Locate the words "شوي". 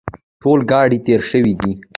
1.31-1.53